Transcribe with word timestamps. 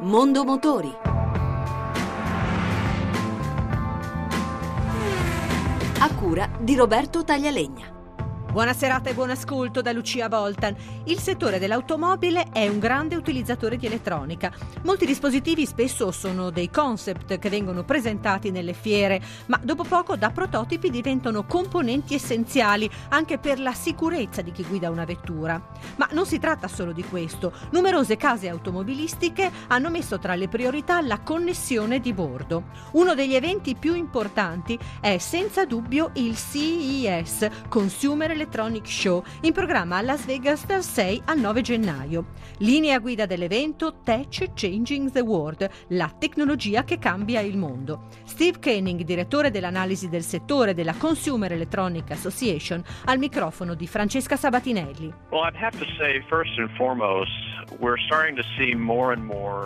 Mondo 0.00 0.44
Motori. 0.44 0.94
A 5.98 6.14
cura 6.14 6.50
di 6.60 6.74
Roberto 6.74 7.24
Taglialegna. 7.24 7.95
Buona 8.56 8.72
serata 8.72 9.10
e 9.10 9.12
buon 9.12 9.28
ascolto 9.28 9.82
da 9.82 9.92
Lucia 9.92 10.30
Voltan. 10.30 10.74
Il 11.04 11.18
settore 11.18 11.58
dell'automobile 11.58 12.46
è 12.54 12.66
un 12.68 12.78
grande 12.78 13.14
utilizzatore 13.14 13.76
di 13.76 13.84
elettronica. 13.84 14.50
Molti 14.84 15.04
dispositivi 15.04 15.66
spesso 15.66 16.10
sono 16.10 16.48
dei 16.48 16.70
concept 16.70 17.38
che 17.38 17.50
vengono 17.50 17.84
presentati 17.84 18.50
nelle 18.50 18.72
fiere, 18.72 19.20
ma 19.48 19.60
dopo 19.62 19.82
poco 19.82 20.16
da 20.16 20.30
prototipi 20.30 20.88
diventano 20.88 21.44
componenti 21.44 22.14
essenziali 22.14 22.90
anche 23.10 23.36
per 23.36 23.60
la 23.60 23.74
sicurezza 23.74 24.40
di 24.40 24.52
chi 24.52 24.62
guida 24.62 24.88
una 24.88 25.04
vettura. 25.04 25.62
Ma 25.96 26.08
non 26.12 26.24
si 26.24 26.38
tratta 26.38 26.66
solo 26.66 26.92
di 26.92 27.04
questo. 27.04 27.52
Numerose 27.72 28.16
case 28.16 28.48
automobilistiche 28.48 29.52
hanno 29.66 29.90
messo 29.90 30.18
tra 30.18 30.34
le 30.34 30.48
priorità 30.48 31.02
la 31.02 31.20
connessione 31.20 32.00
di 32.00 32.14
bordo. 32.14 32.68
Uno 32.92 33.14
degli 33.14 33.34
eventi 33.34 33.74
più 33.74 33.94
importanti 33.94 34.78
è 35.02 35.18
senza 35.18 35.66
dubbio 35.66 36.12
il 36.14 36.34
CES, 36.38 37.48
Consumer 37.68 38.30
Electronics 38.30 38.44
Electronic 38.46 38.86
Show 38.86 39.24
in 39.42 39.52
programma 39.52 39.96
a 39.96 40.02
Las 40.02 40.24
Vegas 40.24 40.66
dal 40.66 40.82
6 40.82 41.22
al 41.26 41.38
9 41.38 41.60
gennaio. 41.62 42.26
Linea 42.58 42.98
guida 43.00 43.26
dell'evento 43.26 43.98
Tech 44.04 44.52
Changing 44.54 45.10
the 45.10 45.20
World, 45.20 45.68
la 45.88 46.08
tecnologia 46.16 46.84
che 46.84 46.98
cambia 46.98 47.40
il 47.40 47.56
mondo. 47.56 48.06
Steve 48.24 48.58
Koenig, 48.60 49.02
direttore 49.02 49.50
dell'analisi 49.50 50.08
del 50.08 50.22
settore 50.22 50.74
della 50.74 50.94
Consumer 50.94 51.52
Electronic 51.52 52.12
Association, 52.12 52.82
al 53.06 53.18
microfono 53.18 53.74
di 53.74 53.86
Francesca 53.88 54.36
Sabatinelli. 54.36 55.12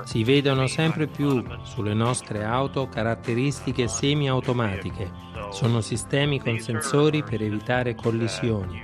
Si 0.05 0.24
vedono 0.24 0.66
sempre 0.66 1.07
più 1.07 1.45
sulle 1.65 1.95
nostre 1.95 2.45
auto 2.45 2.88
caratteristiche 2.88 3.87
semi-automatiche 3.88 5.29
sono 5.51 5.80
sistemi 5.80 6.40
con 6.40 6.59
sensori 6.59 7.23
per 7.23 7.43
evitare 7.43 7.95
collisioni, 7.95 8.80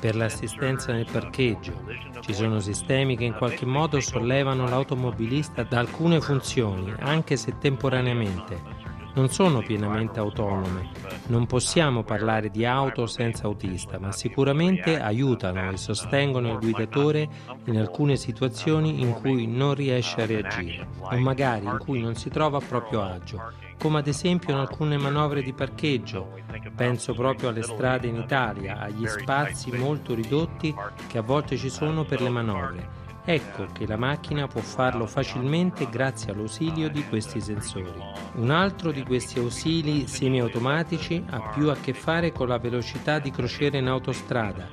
per 0.00 0.16
l'assistenza 0.16 0.92
nel 0.92 1.06
parcheggio. 1.10 1.72
Ci 2.20 2.34
sono 2.34 2.60
sistemi 2.60 3.16
che 3.16 3.24
in 3.24 3.34
qualche 3.34 3.66
modo 3.66 4.00
sollevano 4.00 4.68
l'automobilista 4.68 5.62
da 5.62 5.78
alcune 5.78 6.20
funzioni, 6.20 6.92
anche 6.98 7.36
se 7.36 7.58
temporaneamente 7.58 8.75
non 9.16 9.30
sono 9.30 9.60
pienamente 9.60 10.20
autonome. 10.20 10.90
Non 11.28 11.46
possiamo 11.46 12.02
parlare 12.02 12.50
di 12.50 12.66
auto 12.66 13.06
senza 13.06 13.46
autista, 13.46 13.98
ma 13.98 14.12
sicuramente 14.12 15.00
aiutano 15.00 15.70
e 15.70 15.76
sostengono 15.78 16.52
il 16.52 16.58
guidatore 16.58 17.28
in 17.64 17.78
alcune 17.78 18.16
situazioni 18.16 19.00
in 19.00 19.14
cui 19.14 19.46
non 19.46 19.74
riesce 19.74 20.22
a 20.22 20.26
reagire 20.26 20.86
o 21.00 21.16
magari 21.18 21.64
in 21.64 21.78
cui 21.78 22.00
non 22.00 22.14
si 22.14 22.28
trova 22.28 22.58
a 22.58 22.64
proprio 22.66 23.02
agio, 23.02 23.52
come 23.78 23.98
ad 23.98 24.06
esempio 24.06 24.52
in 24.52 24.60
alcune 24.60 24.98
manovre 24.98 25.42
di 25.42 25.52
parcheggio. 25.54 26.34
Penso 26.74 27.14
proprio 27.14 27.48
alle 27.48 27.62
strade 27.62 28.06
in 28.06 28.16
Italia, 28.16 28.80
agli 28.80 29.06
spazi 29.06 29.72
molto 29.72 30.14
ridotti 30.14 30.74
che 31.06 31.18
a 31.18 31.22
volte 31.22 31.56
ci 31.56 31.70
sono 31.70 32.04
per 32.04 32.20
le 32.20 32.28
manovre 32.28 33.04
Ecco 33.28 33.66
che 33.72 33.88
la 33.88 33.96
macchina 33.96 34.46
può 34.46 34.60
farlo 34.60 35.04
facilmente 35.04 35.88
grazie 35.90 36.30
all'ausilio 36.30 36.88
di 36.88 37.04
questi 37.08 37.40
sensori. 37.40 38.00
Un 38.34 38.50
altro 38.50 38.92
di 38.92 39.02
questi 39.02 39.40
ausili 39.40 40.06
semiautomatici 40.06 41.24
ha 41.30 41.48
più 41.48 41.68
a 41.68 41.74
che 41.74 41.92
fare 41.92 42.30
con 42.30 42.46
la 42.46 42.58
velocità 42.58 43.18
di 43.18 43.32
crociere 43.32 43.78
in 43.78 43.88
autostrada. 43.88 44.68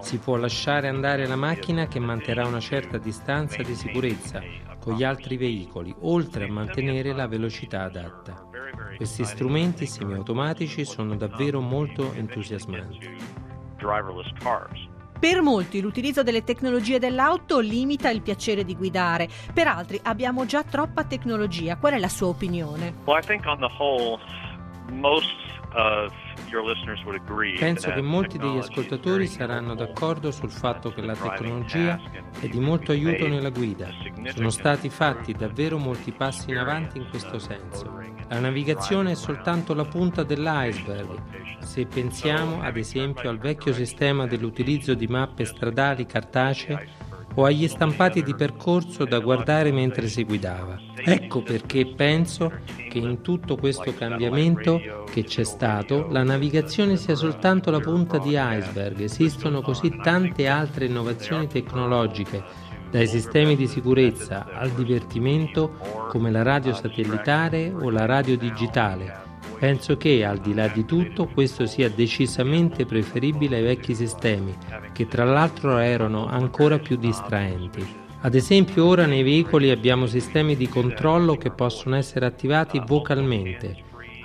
Si 0.00 0.18
può 0.18 0.36
lasciare 0.36 0.86
andare 0.86 1.26
la 1.26 1.34
macchina 1.34 1.88
che 1.88 1.98
manterrà 1.98 2.46
una 2.46 2.60
certa 2.60 2.98
distanza 2.98 3.64
di 3.64 3.74
sicurezza 3.74 4.40
con 4.78 4.94
gli 4.94 5.02
altri 5.02 5.36
veicoli, 5.36 5.92
oltre 6.02 6.44
a 6.44 6.52
mantenere 6.52 7.12
la 7.12 7.26
velocità 7.26 7.82
adatta. 7.82 8.46
Questi 8.96 9.24
strumenti 9.24 9.86
semiautomatici 9.86 10.84
sono 10.84 11.16
davvero 11.16 11.60
molto 11.60 12.12
entusiasmanti. 12.12 13.16
Per 15.18 15.42
molti 15.42 15.80
l'utilizzo 15.80 16.22
delle 16.22 16.44
tecnologie 16.44 16.98
dell'auto 16.98 17.58
limita 17.58 18.10
il 18.10 18.22
piacere 18.22 18.64
di 18.64 18.76
guidare, 18.76 19.28
per 19.52 19.66
altri 19.66 19.98
abbiamo 20.04 20.46
già 20.46 20.62
troppa 20.62 21.04
tecnologia. 21.04 21.76
Qual 21.76 21.92
è 21.92 21.98
la 21.98 22.08
sua 22.08 22.28
opinione? 22.28 22.94
Well, 23.04 23.22
Penso 27.58 27.92
che 27.92 28.00
molti 28.00 28.38
degli 28.38 28.56
ascoltatori 28.56 29.26
saranno 29.26 29.74
d'accordo 29.74 30.30
sul 30.30 30.50
fatto 30.50 30.92
che 30.92 31.02
la 31.02 31.14
tecnologia 31.14 32.00
è 32.40 32.48
di 32.48 32.58
molto 32.58 32.92
aiuto 32.92 33.28
nella 33.28 33.50
guida. 33.50 33.90
Sono 34.34 34.50
stati 34.50 34.88
fatti 34.88 35.32
davvero 35.32 35.78
molti 35.78 36.12
passi 36.12 36.50
in 36.50 36.58
avanti 36.58 36.98
in 36.98 37.08
questo 37.10 37.38
senso. 37.38 37.97
La 38.28 38.40
navigazione 38.40 39.12
è 39.12 39.14
soltanto 39.14 39.74
la 39.74 39.84
punta 39.84 40.22
dell'iceberg 40.22 41.56
se 41.60 41.86
pensiamo 41.86 42.62
ad 42.62 42.76
esempio 42.76 43.28
al 43.28 43.38
vecchio 43.38 43.72
sistema 43.72 44.26
dell'utilizzo 44.26 44.94
di 44.94 45.06
mappe 45.06 45.44
stradali 45.44 46.06
cartacee 46.06 47.06
o 47.34 47.44
agli 47.44 47.68
stampati 47.68 48.22
di 48.22 48.34
percorso 48.34 49.04
da 49.04 49.18
guardare 49.20 49.70
mentre 49.70 50.08
si 50.08 50.24
guidava. 50.24 50.78
Ecco 50.96 51.42
perché 51.42 51.86
penso 51.86 52.50
che 52.88 52.98
in 52.98 53.20
tutto 53.20 53.56
questo 53.56 53.94
cambiamento 53.94 55.04
che 55.10 55.24
c'è 55.24 55.44
stato 55.44 56.08
la 56.08 56.24
navigazione 56.24 56.96
sia 56.96 57.14
soltanto 57.14 57.70
la 57.70 57.80
punta 57.80 58.18
di 58.18 58.30
iceberg, 58.34 59.00
esistono 59.00 59.60
così 59.60 59.94
tante 60.02 60.48
altre 60.48 60.86
innovazioni 60.86 61.46
tecnologiche 61.46 62.42
dai 62.90 63.06
sistemi 63.06 63.56
di 63.56 63.66
sicurezza 63.66 64.46
al 64.52 64.70
divertimento 64.70 65.76
come 66.08 66.30
la 66.30 66.42
radio 66.42 66.72
satellitare 66.72 67.72
o 67.72 67.90
la 67.90 68.06
radio 68.06 68.36
digitale 68.36 69.26
Penso 69.58 69.96
che, 69.96 70.24
al 70.24 70.38
di 70.38 70.54
là 70.54 70.68
di 70.68 70.84
tutto, 70.84 71.26
questo 71.26 71.66
sia 71.66 71.90
decisamente 71.90 72.86
preferibile 72.86 73.56
ai 73.56 73.64
vecchi 73.64 73.92
sistemi, 73.92 74.56
che 74.92 75.08
tra 75.08 75.24
l'altro 75.24 75.78
erano 75.78 76.26
ancora 76.26 76.78
più 76.78 76.96
distraenti. 76.96 77.84
Ad 78.20 78.36
esempio 78.36 78.86
ora 78.86 79.04
nei 79.04 79.24
veicoli 79.24 79.70
abbiamo 79.70 80.06
sistemi 80.06 80.54
di 80.54 80.68
controllo 80.68 81.36
che 81.36 81.50
possono 81.50 81.96
essere 81.96 82.24
attivati 82.26 82.80
vocalmente, 82.86 83.76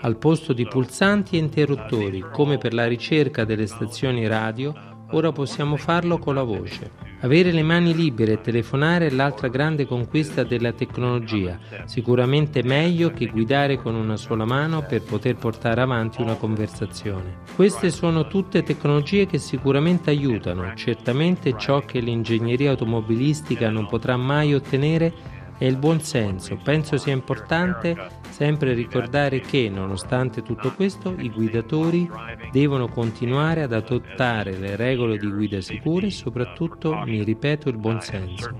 al 0.01 0.17
posto 0.17 0.53
di 0.53 0.67
pulsanti 0.67 1.35
e 1.35 1.39
interruttori, 1.39 2.23
come 2.31 2.59
per 2.59 2.75
la 2.75 2.85
ricerca 2.85 3.43
delle 3.43 3.65
stazioni 3.65 4.27
radio 4.27 4.71
ora 5.11 5.31
possiamo 5.31 5.77
farlo 5.77 6.19
con 6.19 6.35
la 6.35 6.43
voce. 6.43 7.12
Avere 7.23 7.53
le 7.53 7.63
mani 7.63 7.95
libere 7.95 8.33
e 8.33 8.41
telefonare 8.41 9.07
è 9.07 9.09
l'altra 9.09 9.47
grande 9.47 9.85
conquista 9.85 10.43
della 10.43 10.73
tecnologia, 10.73 11.57
sicuramente 11.85 12.63
meglio 12.63 13.11
che 13.11 13.27
guidare 13.27 13.77
con 13.77 13.95
una 13.95 14.17
sola 14.17 14.43
mano 14.43 14.85
per 14.85 15.03
poter 15.03 15.35
portare 15.37 15.79
avanti 15.79 16.21
una 16.21 16.35
conversazione. 16.35 17.37
Queste 17.55 17.91
sono 17.91 18.27
tutte 18.27 18.61
tecnologie 18.61 19.25
che 19.25 19.37
sicuramente 19.37 20.09
aiutano, 20.09 20.73
certamente 20.75 21.55
ciò 21.57 21.79
che 21.79 22.01
l'ingegneria 22.01 22.71
automobilistica 22.71 23.69
non 23.69 23.87
potrà 23.87 24.17
mai 24.17 24.53
ottenere 24.53 25.13
è 25.57 25.65
il 25.65 25.77
buon 25.77 26.01
senso. 26.01 26.59
Penso 26.61 26.97
sia 26.97 27.13
importante 27.13 28.21
sempre 28.29 28.73
ricordare 28.73 29.39
che, 29.39 29.69
nonostante 29.69 30.41
tutto 30.41 30.73
questo, 30.73 31.15
i 31.17 31.29
guidatori 31.29 32.09
devono 32.51 32.87
continuare 32.87 33.61
ad 33.61 33.73
adottare 33.73 34.57
le 34.57 34.75
regole 34.75 35.17
di 35.17 35.29
guida 35.29 35.61
sicure 35.61 36.07
e 36.07 36.11
soprattutto, 36.11 36.95
mi 37.05 37.23
ripeto, 37.23 37.69
il 37.69 37.77
buon 37.77 38.01
senso. 38.01 38.51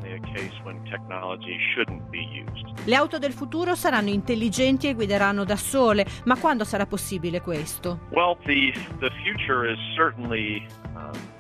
Le 2.86 2.96
auto 2.96 3.18
del 3.18 3.34
futuro 3.34 3.76
saranno 3.76 4.10
intelligenti 4.10 4.88
e 4.88 4.94
guideranno 4.94 5.44
da 5.44 5.56
sole, 5.56 6.06
ma 6.26 6.38
quando 6.38 6.64
sarà 6.64 6.86
possibile 6.86 7.42
questo? 7.42 8.02
Well, 8.12 8.38
the, 8.46 8.74
the 9.00 9.10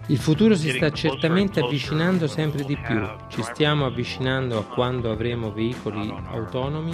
il 0.07 0.17
futuro 0.17 0.53
si 0.53 0.69
sta 0.69 0.91
certamente 0.91 1.61
avvicinando 1.61 2.27
sempre 2.27 2.65
di 2.65 2.75
più, 2.75 3.01
ci 3.29 3.41
stiamo 3.41 3.85
avvicinando 3.85 4.59
a 4.59 4.65
quando 4.65 5.09
avremo 5.09 5.51
veicoli 5.53 6.13
autonomi 6.31 6.93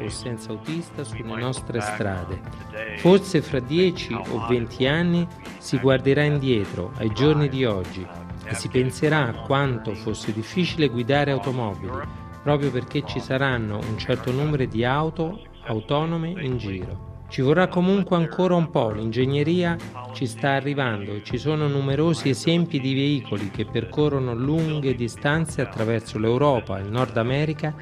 o 0.00 0.08
senza 0.08 0.50
autista 0.50 1.04
sulle 1.04 1.36
nostre 1.36 1.80
strade. 1.80 2.40
Forse 2.96 3.42
fra 3.42 3.60
10 3.60 4.12
o 4.14 4.46
20 4.48 4.86
anni 4.86 5.26
si 5.58 5.78
guarderà 5.78 6.24
indietro 6.24 6.92
ai 6.96 7.12
giorni 7.12 7.48
di 7.48 7.64
oggi 7.64 8.04
e 8.44 8.54
si 8.54 8.68
penserà 8.68 9.28
a 9.28 9.32
quanto 9.32 9.94
fosse 9.94 10.32
difficile 10.32 10.88
guidare 10.88 11.30
automobili, 11.30 11.92
proprio 12.42 12.72
perché 12.72 13.04
ci 13.06 13.20
saranno 13.20 13.78
un 13.78 13.98
certo 13.98 14.32
numero 14.32 14.64
di 14.64 14.84
auto 14.84 15.40
autonome 15.66 16.30
in 16.30 16.56
giro. 16.56 17.07
Ci 17.28 17.42
vorrà 17.42 17.68
comunque 17.68 18.16
ancora 18.16 18.54
un 18.54 18.70
po', 18.70 18.90
l'ingegneria 18.90 19.76
ci 20.14 20.26
sta 20.26 20.52
arrivando. 20.52 21.20
Ci 21.22 21.36
sono 21.36 21.68
numerosi 21.68 22.30
esempi 22.30 22.80
di 22.80 22.94
veicoli 22.94 23.50
che 23.50 23.66
percorrono 23.66 24.34
lunghe 24.34 24.94
distanze 24.94 25.60
attraverso 25.60 26.18
l'Europa 26.18 26.78
e 26.78 26.82
il 26.82 26.90
Nord 26.90 27.18
America 27.18 27.74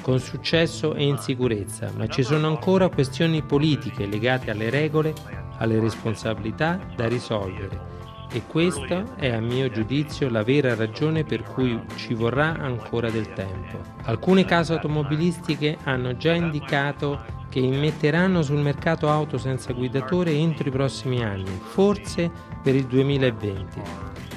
con 0.00 0.18
successo 0.18 0.94
e 0.94 1.04
in 1.04 1.18
sicurezza, 1.18 1.92
ma 1.96 2.06
ci 2.06 2.22
sono 2.22 2.46
ancora 2.46 2.88
questioni 2.88 3.42
politiche 3.42 4.06
legate 4.06 4.50
alle 4.50 4.70
regole, 4.70 5.12
alle 5.58 5.78
responsabilità 5.78 6.80
da 6.96 7.06
risolvere. 7.06 7.92
E 8.32 8.42
questa 8.48 9.16
è 9.16 9.30
a 9.30 9.40
mio 9.40 9.70
giudizio 9.70 10.28
la 10.28 10.42
vera 10.42 10.74
ragione 10.74 11.24
per 11.24 11.42
cui 11.42 11.78
ci 11.96 12.14
vorrà 12.14 12.56
ancora 12.58 13.10
del 13.10 13.32
tempo. 13.34 13.78
Alcune 14.04 14.44
case 14.44 14.72
automobilistiche 14.72 15.76
hanno 15.84 16.16
già 16.16 16.32
indicato 16.32 17.43
che 17.54 17.60
immetteranno 17.60 18.42
sul 18.42 18.58
mercato 18.58 19.08
auto 19.08 19.38
senza 19.38 19.72
guidatore 19.72 20.32
entro 20.32 20.66
i 20.66 20.72
prossimi 20.72 21.22
anni, 21.22 21.56
forse 21.60 22.28
per 22.60 22.74
il 22.74 22.84
2020. 22.86 23.80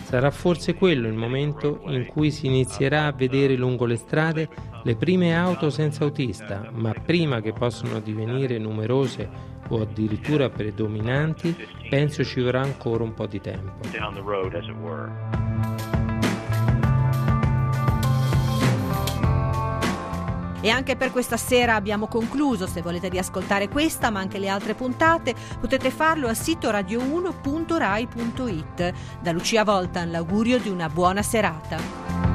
Sarà 0.03 0.29
forse 0.29 0.75
quello 0.75 1.07
il 1.07 1.15
momento 1.15 1.81
in 1.87 2.05
cui 2.05 2.29
si 2.29 2.45
inizierà 2.45 3.07
a 3.07 3.11
vedere 3.11 3.55
lungo 3.55 3.85
le 3.85 3.95
strade 3.95 4.47
le 4.83 4.95
prime 4.95 5.35
auto 5.35 5.71
senza 5.71 6.03
autista, 6.03 6.69
ma 6.71 6.93
prima 6.93 7.41
che 7.41 7.53
possano 7.53 7.99
divenire 8.01 8.59
numerose 8.59 9.27
o 9.69 9.81
addirittura 9.81 10.51
predominanti, 10.51 11.55
penso 11.89 12.23
ci 12.23 12.39
vorrà 12.39 12.61
ancora 12.61 13.03
un 13.03 13.15
po' 13.15 13.25
di 13.25 13.41
tempo. 13.41 13.79
E 20.61 20.69
anche 20.69 20.95
per 20.95 21.11
questa 21.11 21.35
sera 21.37 21.75
abbiamo 21.75 22.07
concluso. 22.07 22.65
Se 22.67 22.81
volete 22.81 23.09
riascoltare 23.09 23.69
questa, 23.69 24.09
ma 24.09 24.19
anche 24.19 24.39
le 24.39 24.47
altre 24.47 24.73
puntate, 24.73 25.35
potete 25.59 25.91
farlo 25.91 26.27
al 26.27 26.35
sito 26.35 26.69
radio1.rai.it. 26.69 28.93
Da 29.21 29.31
Lucia 29.31 29.63
Voltan 29.63 30.09
l'augurio 30.11 30.59
di 30.59 30.69
una 30.69 30.89
buona 30.89 31.21
serata. 31.21 32.26